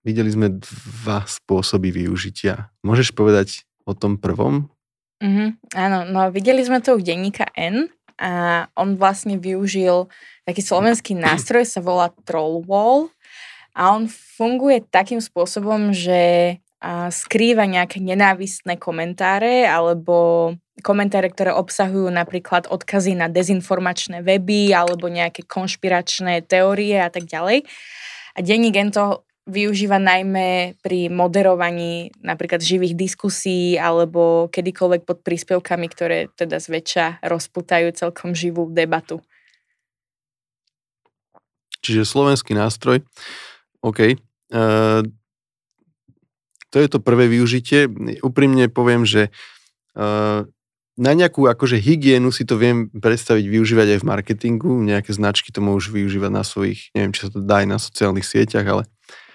[0.00, 2.72] videli sme dva spôsoby využitia.
[2.80, 4.72] Môžeš povedať o tom prvom,
[5.16, 7.88] Mm-hmm, áno, no videli sme to u denníka N
[8.20, 10.12] a on vlastne využil
[10.44, 13.08] taký slovenský nástroj, sa volá Trollwall
[13.72, 16.56] a on funguje takým spôsobom, že
[17.10, 20.52] skrýva nejaké nenávistné komentáre alebo
[20.84, 27.64] komentáre, ktoré obsahujú napríklad odkazy na dezinformačné weby alebo nejaké konšpiračné teórie a tak ďalej.
[28.36, 36.18] A denník to využíva najmä pri moderovaní napríklad živých diskusí alebo kedykoľvek pod príspevkami, ktoré
[36.34, 39.22] teda zväčša rozputajú celkom živú debatu.
[41.78, 43.06] Čiže slovenský nástroj.
[43.86, 44.18] OK.
[44.50, 45.06] Uh,
[46.74, 47.86] to je to prvé využitie.
[48.26, 49.30] Úprimne poviem, že
[49.94, 50.42] uh,
[50.98, 54.82] na nejakú akože hygienu si to viem predstaviť využívať aj v marketingu.
[54.82, 58.26] Nejaké značky to môžu využívať na svojich, neviem, či sa to dá aj na sociálnych
[58.26, 58.82] sieťach, ale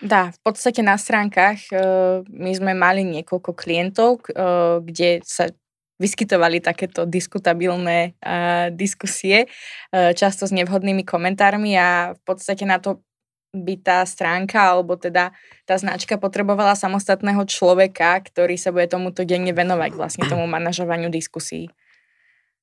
[0.01, 1.77] Dá, v podstate na stránkach e,
[2.25, 4.41] my sme mali niekoľko klientov, e,
[4.81, 5.53] kde sa
[6.01, 8.33] vyskytovali takéto diskutabilné e,
[8.73, 9.45] diskusie,
[9.93, 13.05] často s nevhodnými komentármi a v podstate na to
[13.53, 15.37] by tá stránka alebo teda
[15.69, 21.69] tá značka potrebovala samostatného človeka, ktorý sa bude tomuto denne venovať, vlastne tomu manažovaniu diskusí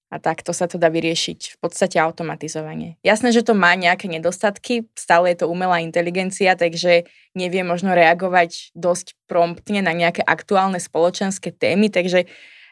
[0.08, 2.96] a takto sa to dá vyriešiť v podstate automatizovanie.
[3.04, 7.04] Jasné, že to má nejaké nedostatky, stále je to umelá inteligencia, takže
[7.36, 12.24] nevie možno reagovať dosť promptne na nejaké aktuálne spoločenské témy, takže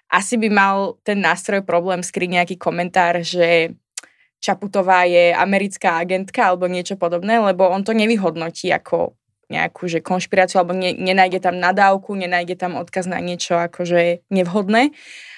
[0.08, 3.76] asi by mal ten nástroj problém skryť nejaký komentár, že
[4.36, 10.62] Čaputová je americká agentka alebo niečo podobné, lebo on to nevyhodnotí ako nejakú že konšpiráciu
[10.62, 14.90] alebo ne, nenájde tam nadávku, nenájde tam odkaz na niečo akože nevhodné.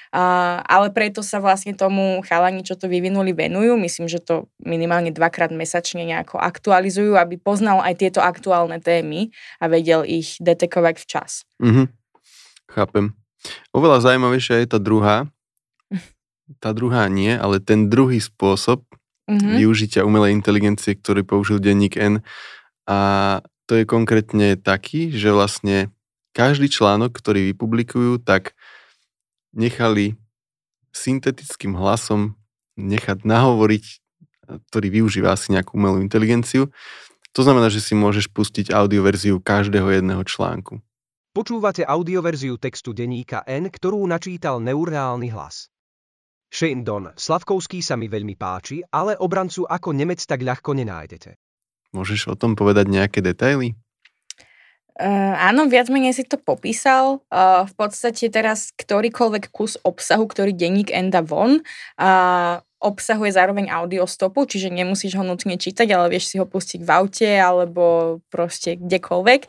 [0.08, 3.76] A, ale preto sa vlastne tomu chalani, čo to vyvinuli, venujú.
[3.76, 9.68] Myslím, že to minimálne dvakrát mesačne nejako aktualizujú, aby poznal aj tieto aktuálne témy a
[9.68, 11.44] vedel ich detekovať včas.
[11.60, 11.86] Mm-hmm.
[12.72, 13.12] Chápem.
[13.72, 15.28] Oveľa zaujímavejšia je tá druhá.
[16.64, 18.80] Tá druhá nie, ale ten druhý spôsob
[19.28, 19.60] mm-hmm.
[19.60, 22.24] využitia umelej inteligencie, ktorý použil denník N.
[22.88, 22.98] A
[23.68, 25.92] to je konkrétne taký, že vlastne
[26.32, 28.56] každý článok, ktorý vypublikujú, tak
[29.54, 30.16] nechali
[30.92, 32.34] syntetickým hlasom
[32.78, 33.84] nechať nahovoriť,
[34.70, 36.70] ktorý využíva asi nejakú umelú inteligenciu.
[37.36, 40.80] To znamená, že si môžeš pustiť audioverziu každého jedného článku.
[41.36, 45.68] Počúvate audioverziu textu denníka N, ktorú načítal neurálny hlas.
[46.48, 51.36] Shane Don, Slavkovský sa mi veľmi páči, ale obrancu ako Nemec tak ľahko nenájdete.
[51.92, 53.76] Môžeš o tom povedať nejaké detaily?
[54.98, 57.22] Uh, áno, viac menej si to popísal.
[57.30, 61.62] Uh, v podstate teraz ktorýkoľvek kus obsahu, ktorý denník enda von,
[62.02, 66.90] uh, obsahuje zároveň audiostopu, čiže nemusíš ho nutne čítať, ale vieš si ho pustiť v
[66.90, 69.40] aute alebo proste kdekoľvek.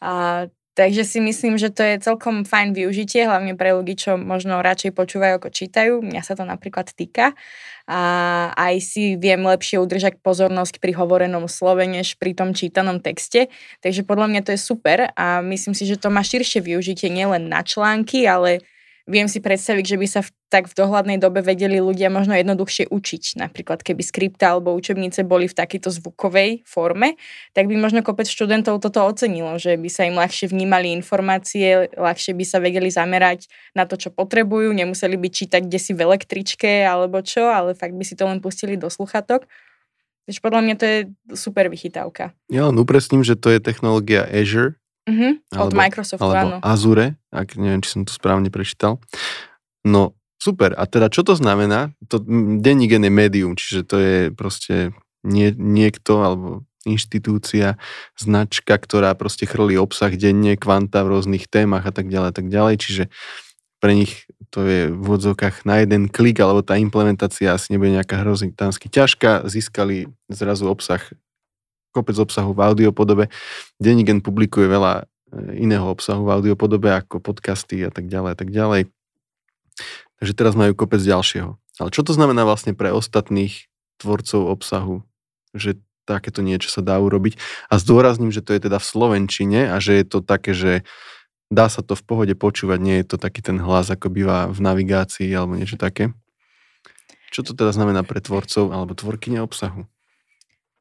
[0.00, 0.48] A,
[0.80, 4.96] takže si myslím, že to je celkom fajn využitie, hlavne pre ľudí, čo možno radšej
[4.96, 6.00] počúvajú ako čítajú.
[6.00, 7.36] Mňa sa to napríklad týka.
[7.84, 8.00] A
[8.56, 13.52] aj si viem lepšie udržať pozornosť pri hovorenom slove, než pri tom čítanom texte.
[13.84, 17.52] Takže podľa mňa to je super a myslím si, že to má širšie využitie nielen
[17.52, 18.64] na články, ale
[19.10, 22.86] viem si predstaviť, že by sa v, tak v dohľadnej dobe vedeli ľudia možno jednoduchšie
[22.86, 23.42] učiť.
[23.42, 27.18] Napríklad keby skripta alebo učebnice boli v takejto zvukovej forme,
[27.50, 32.38] tak by možno kopec študentov toto ocenilo, že by sa im ľahšie vnímali informácie, ľahšie
[32.38, 36.86] by sa vedeli zamerať na to, čo potrebujú, nemuseli by čítať kde si v električke
[36.86, 39.50] alebo čo, ale fakt by si to len pustili do sluchatok.
[40.30, 40.98] Takže podľa mňa to je
[41.34, 42.30] super vychytávka.
[42.46, 46.64] Ja len upresním, že to je technológia Azure, Uh-huh, od Microsoftu, alebo áno.
[46.64, 49.00] Azure, ak neviem, či som to správne prečítal.
[49.80, 50.76] No, super.
[50.76, 51.96] A teda čo to znamená?
[52.12, 52.20] To,
[52.60, 54.92] denník je médium, čiže to je proste
[55.24, 56.48] nie, niekto alebo
[56.88, 57.76] inštitúcia,
[58.16, 62.46] značka, ktorá proste chrlí obsah denne, kvanta v rôznych témach a tak ďalej, a tak
[62.48, 62.74] ďalej.
[62.80, 63.04] Čiže
[63.80, 68.20] pre nich to je v odzokách na jeden klik, alebo tá implementácia asi nebude nejaká
[68.24, 69.48] hrozitánsky ťažká.
[69.48, 71.00] Získali zrazu obsah
[71.90, 73.24] kopec obsahu v audiopodobe.
[73.82, 78.50] Denigen publikuje veľa e, iného obsahu v audiopodobe ako podcasty a tak ďalej a tak
[78.50, 78.82] ďalej.
[80.20, 81.56] Takže teraz majú kopec ďalšieho.
[81.80, 84.96] Ale čo to znamená vlastne pre ostatných tvorcov obsahu,
[85.56, 87.38] že takéto niečo sa dá urobiť.
[87.70, 90.82] A zdôrazním, že to je teda v Slovenčine a že je to také, že
[91.52, 94.58] dá sa to v pohode počúvať, nie je to taký ten hlas, ako býva v
[94.58, 96.14] navigácii alebo niečo také.
[97.30, 99.86] Čo to teda znamená pre tvorcov alebo tvorkyne obsahu?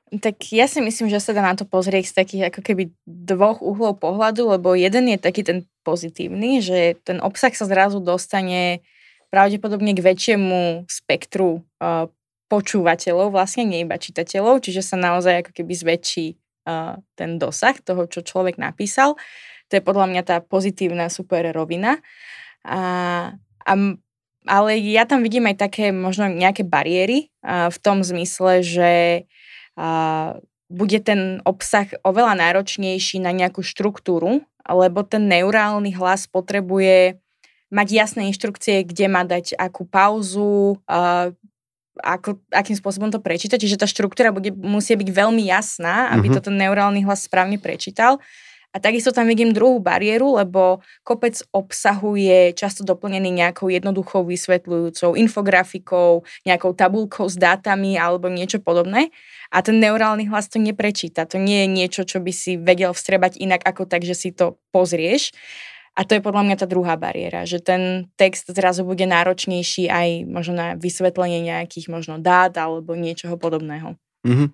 [0.09, 3.61] Tak ja si myslím, že sa dá na to pozrieť z takých ako keby dvoch
[3.61, 8.81] uhlov pohľadu, lebo jeden je taký ten pozitívny, že ten obsah sa zrazu dostane
[9.29, 12.09] pravdepodobne k väčšiemu spektru uh,
[12.49, 18.09] počúvateľov, vlastne nie iba čitateľov, čiže sa naozaj ako keby zväčší uh, ten dosah toho,
[18.09, 19.13] čo človek napísal.
[19.69, 22.01] To je podľa mňa tá pozitívna super rovina.
[22.65, 22.81] A,
[23.69, 23.73] a,
[24.49, 28.91] ale ja tam vidím aj také možno nejaké bariéry v tom zmysle, že
[30.69, 37.17] bude ten obsah oveľa náročnejší na nejakú štruktúru, lebo ten neurálny hlas potrebuje
[37.73, 40.77] mať jasné inštrukcie, kde má dať akú pauzu,
[41.99, 43.57] ako, akým spôsobom to prečítať.
[43.57, 46.41] Čiže tá štruktúra bude, musí byť veľmi jasná, aby mm-hmm.
[46.41, 48.21] to ten neurálny hlas správne prečítal.
[48.69, 55.17] A takisto tam vidím druhú bariéru, lebo kopec obsahu je často doplnený nejakou jednoduchou vysvetľujúcou
[55.17, 59.09] infografikou, nejakou tabulkou s dátami alebo niečo podobné.
[59.49, 61.25] A ten neurálny hlas to neprečíta.
[61.33, 64.61] To nie je niečo, čo by si vedel vstrebať inak ako tak, že si to
[64.69, 65.33] pozrieš.
[65.97, 70.29] A to je podľa mňa tá druhá bariéra, že ten text zrazu bude náročnejší aj
[70.29, 73.97] možno na vysvetlenie nejakých možno dát alebo niečoho podobného.
[74.23, 74.47] Mm-hmm.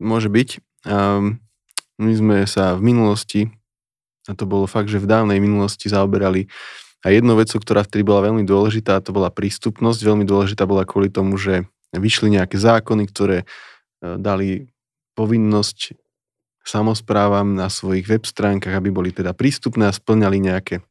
[0.00, 0.48] Môže byť.
[0.88, 1.44] Um,
[1.98, 3.50] my sme sa v minulosti,
[4.28, 6.46] a to bolo fakt, že v dávnej minulosti zaoberali
[7.06, 10.02] a jednou vecou, ktorá vtedy bola veľmi dôležitá, to bola prístupnosť.
[10.02, 11.62] Veľmi dôležitá bola kvôli tomu, že
[11.94, 13.46] vyšli nejaké zákony, ktoré e,
[14.18, 14.66] dali
[15.14, 15.94] povinnosť
[16.66, 20.82] samozprávam na svojich web stránkach, aby boli teda prístupné a splňali nejaké,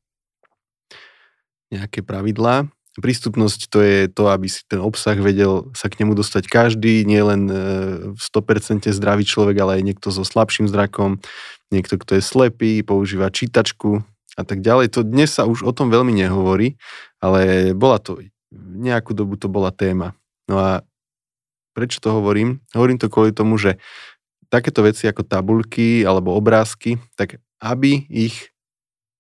[1.75, 2.71] nejaké pravidlá.
[2.97, 7.45] Prístupnosť to je to, aby si ten obsah vedel sa k nemu dostať každý, nielen
[7.45, 7.53] e,
[8.17, 11.21] v 100% zdravý človek, ale aj niekto so slabším zrakom,
[11.69, 14.01] niekto, kto je slepý, používa čítačku
[14.33, 14.97] a tak ďalej.
[14.97, 16.77] To dnes sa už o tom veľmi nehovorí,
[17.21, 18.17] ale bola to,
[18.53, 20.17] nejakú dobu to bola téma.
[20.49, 20.81] No a
[21.77, 22.65] prečo to hovorím?
[22.73, 23.77] Hovorím to kvôli tomu, že
[24.49, 28.49] takéto veci ako tabulky alebo obrázky, tak aby ich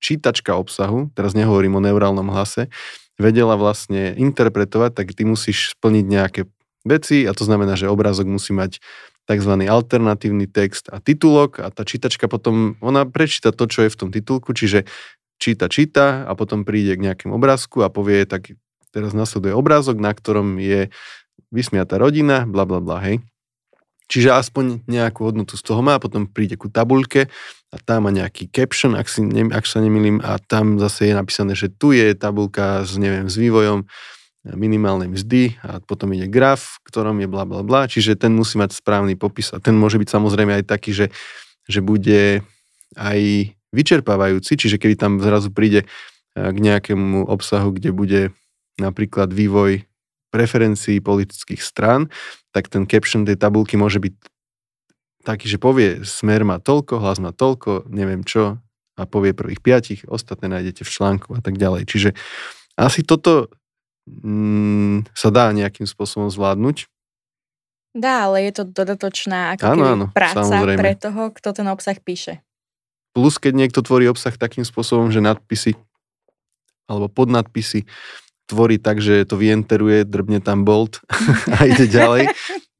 [0.01, 2.69] čítačka obsahu, teraz nehovorím o neurálnom hlase,
[3.17, 6.41] vedela vlastne interpretovať, tak ty musíš splniť nejaké
[6.85, 8.79] veci a to znamená, že obrázok musí mať
[9.27, 9.53] tzv.
[9.67, 14.09] alternatívny text a titulok a tá čítačka potom, ona prečíta to, čo je v tom
[14.09, 14.87] titulku, čiže
[15.37, 18.55] číta, číta a potom príde k nejakému obrázku a povie, tak
[18.95, 20.87] teraz nasleduje obrázok, na ktorom je
[21.51, 23.19] vysmiatá rodina, bla bla bla, hej.
[24.07, 27.27] Čiže aspoň nejakú hodnotu z toho má, potom príde ku tabuľke
[27.71, 31.13] a tam má nejaký caption, ak, si, ne, ak sa nemýlim, a tam zase je
[31.13, 33.83] napísané, že tu je tabulka s, neviem, s vývojom
[34.55, 38.79] minimálnej mzdy a potom ide graf, ktorom je bla bla bla, čiže ten musí mať
[38.79, 41.07] správny popis a ten môže byť samozrejme aj taký, že,
[41.67, 42.47] že bude
[42.95, 43.19] aj
[43.75, 48.21] vyčerpávajúci, čiže keby tam zrazu príde eh, k nejakému obsahu, kde bude
[48.79, 49.83] napríklad vývoj
[50.37, 52.13] preferencií politických strán,
[52.53, 54.13] tak ten caption tej tabulky môže byť
[55.25, 58.61] taký, že povie smer má toľko, hlas má toľko, neviem čo,
[58.97, 61.89] a povie prvých piatich, ostatné nájdete v článku a tak ďalej.
[61.89, 62.09] Čiže
[62.77, 63.49] asi toto
[64.05, 66.85] mm, sa dá nejakým spôsobom zvládnuť.
[67.97, 70.77] Dá, ale je to dodatočná ako Áno, áno, práca samozrejme.
[70.77, 72.45] pre toho, kto ten obsah píše.
[73.17, 75.73] Plus, keď niekto tvorí obsah takým spôsobom, že nadpisy
[76.87, 77.83] alebo podnadpisy
[78.47, 81.03] tvorí tak, že to vienteruje, drbne tam bolt
[81.59, 82.31] a ide ďalej,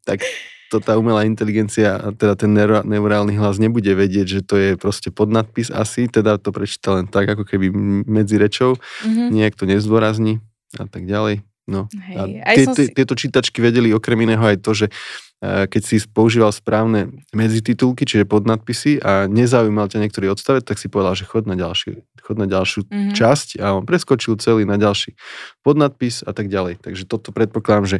[0.07, 0.23] tak
[0.67, 2.51] to tá umelá inteligencia, teda ten
[2.83, 7.27] neurálny hlas nebude vedieť, že to je proste podnadpis asi, teda to prečíta len tak,
[7.31, 7.71] ako keby
[8.03, 9.31] medzi rečou, Mhm.
[9.31, 10.43] nejak to nezdôrazní
[10.75, 11.43] a tak ďalej.
[11.67, 11.91] No.
[11.91, 15.95] Hej, A tie, si- tieto čítačky vedeli okrem iného aj to, že eh, keď si
[16.01, 21.43] používal správne medzititulky, čiže podnadpisy a nezaujímal ťa niektorý odstavec, tak si povedal, že chod
[21.43, 23.13] na, ďalší, chod na ďalšiu Mhm.
[23.13, 25.19] časť a on preskočil celý na ďalší
[25.61, 26.79] podnadpis a tak ďalej.
[26.79, 27.97] Takže toto predpokladám, že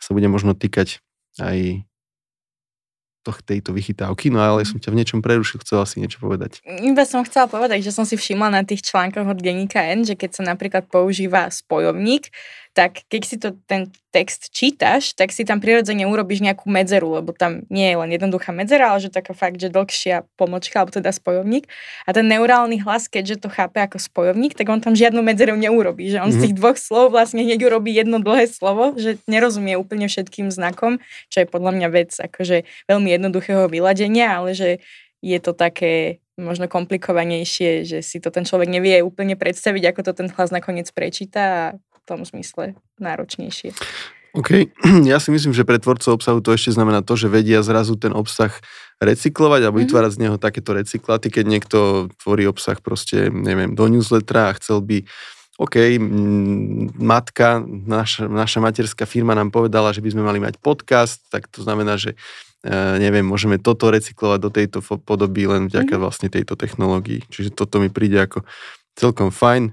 [0.00, 1.04] sa bude možno týkať
[1.38, 1.84] aj
[3.20, 6.64] to, tejto vychytávky, no ale som ťa v niečom prerušil, chcela si niečo povedať.
[6.64, 10.16] Iba som chcela povedať, že som si všimla na tých článkoch od denníka N, že
[10.16, 12.32] keď sa napríklad používa spojovník,
[12.70, 17.34] tak keď si to ten text čítaš, tak si tam prirodzene urobíš nejakú medzeru, lebo
[17.34, 21.10] tam nie je len jednoduchá medzera, ale že taká fakt, že dlhšia pomočka, alebo teda
[21.10, 21.66] spojovník.
[22.06, 26.10] A ten neurálny hlas, keďže to chápe ako spojovník, tak on tam žiadnu medzeru neurobí,
[26.14, 30.06] že on z tých dvoch slov vlastne hneď urobí jedno dlhé slovo, že nerozumie úplne
[30.06, 34.78] všetkým znakom, čo je podľa mňa vec akože veľmi jednoduchého vyladenia, ale že
[35.20, 40.12] je to také možno komplikovanejšie, že si to ten človek nevie úplne predstaviť, ako to
[40.16, 41.64] ten hlas nakoniec prečíta a
[42.10, 43.70] tom zmysle náročnejšie.
[44.34, 44.70] OK,
[45.10, 48.10] ja si myslím, že pre tvorcov obsahu to ešte znamená to, že vedia zrazu ten
[48.10, 48.50] obsah
[48.98, 49.82] recyklovať alebo Mhm.
[49.86, 51.78] vytvárať z neho takéto recyklaty, keď niekto
[52.18, 55.06] tvorí obsah proste, neviem, do newslettera a chcel by
[55.60, 55.76] OK,
[56.96, 61.60] matka, naša, naša materská firma nám povedala, že by sme mali mať podcast, tak to
[61.60, 62.16] znamená, že
[62.60, 62.70] e,
[63.00, 66.00] neviem, môžeme toto recyklovať do tejto podoby len vďaka Mhm.
[66.00, 67.24] vlastne tejto technológii.
[67.28, 68.44] Čiže toto mi príde ako
[68.96, 69.72] celkom fajn.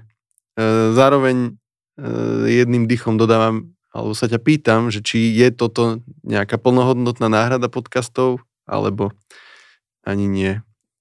[0.96, 1.57] Zároveň
[2.46, 8.44] jedným dýchom dodávam, alebo sa ťa pýtam, že či je toto nejaká plnohodnotná náhrada podcastov,
[8.68, 9.10] alebo
[10.06, 10.52] ani nie.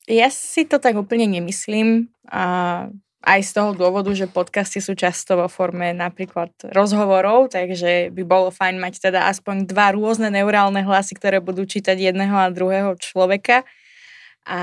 [0.07, 2.09] Ja si to tak úplne nemyslím.
[2.31, 2.87] A
[3.27, 8.47] aj z toho dôvodu, že podcasty sú často vo forme napríklad rozhovorov, takže by bolo
[8.55, 13.67] fajn mať teda aspoň dva rôzne neurálne hlasy, ktoré budú čítať jedného a druhého človeka.
[14.47, 14.61] A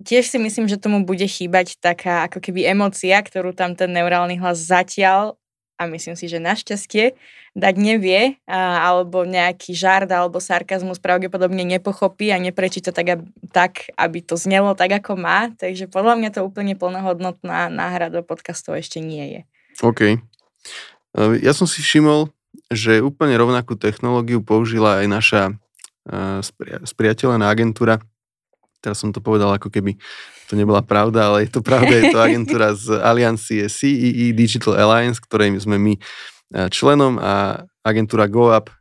[0.00, 4.40] tiež si myslím, že tomu bude chýbať taká ako keby emocia, ktorú tam ten neurálny
[4.40, 5.36] hlas zatiaľ
[5.80, 7.16] a myslím si, že našťastie
[7.56, 14.20] dať nevie, a, alebo nejaký žart alebo sarkazmus pravdepodobne nepochopí a neprečíta tak, tak, aby
[14.20, 15.48] to znelo tak, ako má.
[15.56, 19.40] Takže podľa mňa to úplne plnohodnotná náhrada podcastov ešte nie je.
[19.80, 20.00] OK.
[20.04, 20.16] E,
[21.40, 22.28] Ja som si všimol,
[22.68, 25.52] že úplne rovnakú technológiu použila aj naša e,
[26.44, 28.04] spria- spriateľená agentúra.
[28.80, 29.96] Teraz som to povedal, ako keby
[30.46, 35.18] to nebola pravda, ale je to pravda, je to agentúra z aliancie CEE Digital Alliance,
[35.18, 36.00] ktorej sme my e,
[36.68, 38.72] členom a agentúra GoUp,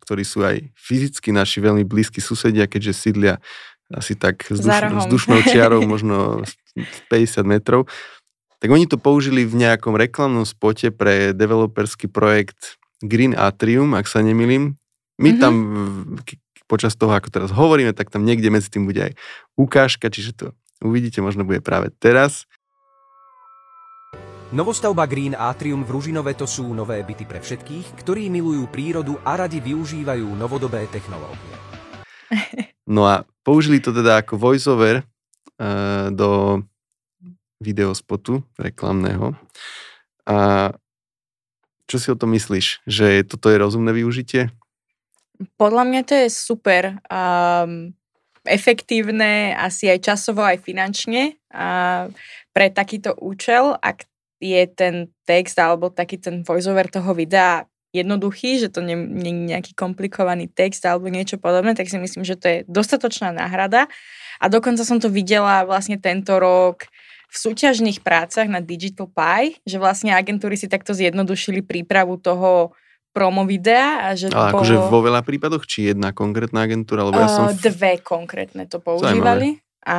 [0.00, 3.40] ktorí sú aj fyzicky naši veľmi blízki susedia, keďže sídlia
[3.88, 4.98] asi tak Za vzduš- rohom.
[5.00, 6.44] vzdušnou čiarou, možno
[7.08, 7.90] 50 metrov.
[8.58, 14.20] Tak oni to použili v nejakom reklamnom spote pre developerský projekt Green Atrium, ak sa
[14.20, 14.76] nemýlim.
[15.16, 15.38] My Mhm.
[15.38, 15.54] tam
[16.70, 19.12] počas toho, ako teraz hovoríme, tak tam niekde medzi tým bude aj
[19.58, 20.46] ukážka, čiže to
[20.78, 22.46] uvidíte, možno bude práve teraz.
[24.54, 29.38] Novostavba Green Atrium v Ružinove to sú nové byty pre všetkých, ktorí milujú prírodu a
[29.38, 31.54] radi využívajú novodobé technológie.
[32.90, 36.58] No a použili to teda ako voiceover uh, do
[37.62, 39.38] videospotu reklamného.
[40.26, 40.70] A
[41.86, 42.82] čo si o tom myslíš?
[42.90, 44.50] Že toto je rozumné využitie?
[45.56, 47.96] Podľa mňa to je super um,
[48.44, 52.08] efektívne, asi aj časovo, aj finančne a
[52.52, 54.04] pre takýto účel, ak
[54.40, 59.74] je ten text alebo taký ten voiceover toho videa jednoduchý, že to nie je nejaký
[59.74, 63.90] komplikovaný text alebo niečo podobné, tak si myslím, že to je dostatočná náhrada.
[64.40, 66.88] A dokonca som to videla vlastne tento rok
[67.30, 72.74] v súťažných prácach na Digital Pie, že vlastne agentúry si takto zjednodušili prípravu toho
[73.10, 74.62] promo videa a že Ale bolo...
[74.62, 77.06] akože vo veľa prípadoch, či jedna konkrétna agentúra?
[77.06, 77.50] Lebo ja som...
[77.50, 79.58] Uh, dve konkrétne to používali.
[79.80, 79.98] A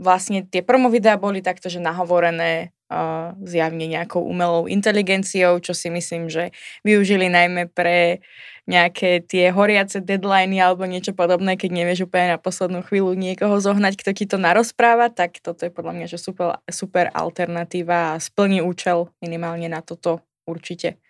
[0.00, 5.92] vlastne tie promo videá boli takto, že nahovorené uh, zjavne nejakou umelou inteligenciou, čo si
[5.92, 6.50] myslím, že
[6.80, 8.24] využili najmä pre
[8.64, 13.98] nejaké tie horiace deadliny alebo niečo podobné, keď nevieš úplne na poslednú chvíľu niekoho zohnať,
[13.98, 18.62] kto ti to narozpráva, tak toto je podľa mňa že super, super alternatíva a splní
[18.62, 21.01] účel minimálne na toto určite.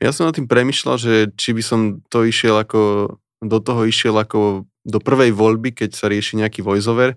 [0.00, 1.80] Ja som nad tým premyšľal, že či by som
[2.12, 7.16] to išiel ako, do toho išiel ako do prvej voľby, keď sa rieši nejaký voiceover.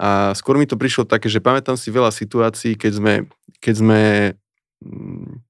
[0.00, 3.14] A skôr mi to prišlo také, že pamätám si veľa situácií, keď sme,
[3.60, 4.00] keď sme
[4.80, 5.44] mm,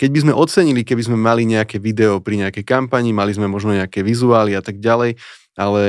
[0.00, 3.76] keď by sme ocenili, keby sme mali nejaké video pri nejakej kampani, mali sme možno
[3.76, 5.20] nejaké vizuály a tak ďalej,
[5.60, 5.84] ale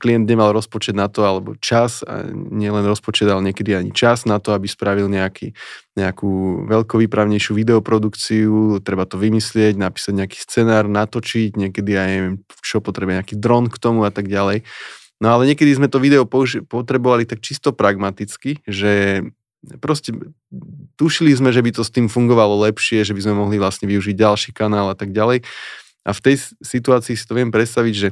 [0.00, 4.40] klient nemal rozpočet na to, alebo čas, a nielen rozpočet, ale niekedy ani čas na
[4.40, 5.52] to, aby spravil nejaký,
[5.92, 13.20] nejakú veľkovýpravnejšiu videoprodukciu, treba to vymyslieť, napísať nejaký scenár, natočiť, niekedy aj neviem, čo potrebuje,
[13.20, 14.64] nejaký dron k tomu a tak ďalej.
[15.20, 19.20] No ale niekedy sme to video použi- potrebovali tak čisto pragmaticky, že
[19.84, 20.16] proste
[20.96, 24.16] tušili sme, že by to s tým fungovalo lepšie, že by sme mohli vlastne využiť
[24.16, 25.44] ďalší kanál a tak ďalej.
[26.08, 28.08] A v tej situácii si to viem predstaviť, že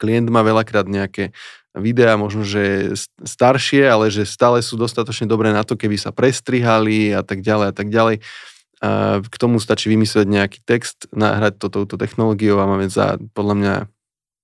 [0.00, 1.36] klient má veľakrát nejaké
[1.76, 7.12] videá, možno, že staršie, ale že stále sú dostatočne dobré na to, keby sa prestrihali
[7.12, 8.16] a tak ďalej a tak ďalej.
[9.20, 13.74] K tomu stačí vymyslieť nejaký text, nahrať to touto technológiou a máme za podľa mňa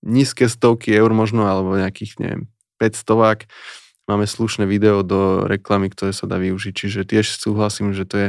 [0.06, 2.42] nízke stovky eur možno, alebo nejakých, neviem,
[2.78, 3.48] 500
[4.06, 6.74] máme slušné video do reklamy, ktoré sa dá využiť.
[6.78, 8.28] Čiže tiež súhlasím, že to je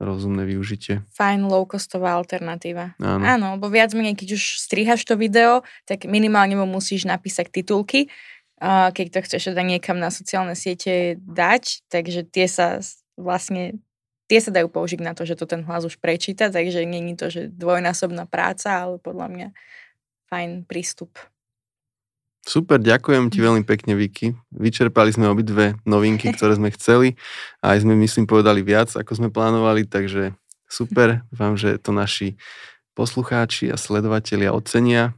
[0.00, 1.04] rozumné využitie.
[1.12, 2.96] Fajn low-costová alternatíva.
[2.96, 3.22] Áno.
[3.22, 8.08] Áno, lebo viac menej, keď už strihaš to video, tak minimálne mu musíš napísať titulky,
[8.60, 12.80] keď to chceš teda niekam na sociálne siete dať, takže tie sa
[13.20, 13.80] vlastne
[14.30, 17.28] tie sa dajú použiť na to, že to ten hlas už prečíta, takže není to,
[17.28, 19.48] že dvojnásobná práca, ale podľa mňa
[20.30, 21.18] fajn prístup.
[22.40, 24.32] Super, ďakujem ti veľmi pekne, Vicky.
[24.48, 27.20] Vyčerpali sme obidve novinky, ktoré sme chceli.
[27.60, 30.32] A aj sme, myslím, povedali viac, ako sme plánovali, takže
[30.64, 31.20] super.
[31.28, 32.40] Dúfam, že to naši
[32.96, 35.12] poslucháči a sledovatelia ocenia.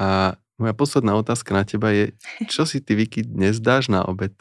[0.00, 2.16] A moja posledná otázka na teba je,
[2.48, 4.32] čo si ty, Vicky, dnes dáš na obed?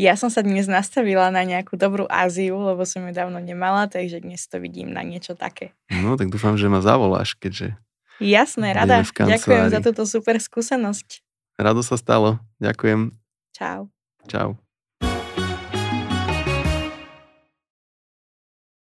[0.00, 4.24] Ja som sa dnes nastavila na nejakú dobrú Áziu, lebo som ju dávno nemala, takže
[4.24, 5.76] dnes to vidím na niečo také.
[5.92, 7.76] No, tak dúfam, že ma zavoláš, keďže...
[8.16, 9.04] Jasné, rada.
[9.04, 11.20] Ďakujem za túto super skúsenosť.
[11.60, 12.40] Rado sa stalo.
[12.56, 13.12] Ďakujem.
[13.52, 13.92] Čau.
[14.24, 14.69] Čau.